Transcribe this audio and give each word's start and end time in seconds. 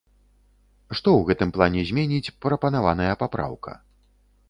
Што 0.99 1.09
ў 1.19 1.27
гэтым 1.27 1.53
плане 1.59 1.85
зменіць 1.91 2.33
прапанаваная 2.47 3.13
папраўка? 3.25 3.81